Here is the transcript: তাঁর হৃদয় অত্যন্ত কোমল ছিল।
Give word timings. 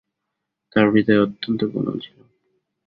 তাঁর 0.71 0.87
হৃদয় 0.93 1.21
অত্যন্ত 1.21 1.61
কোমল 1.71 1.95
ছিল। 1.99 2.17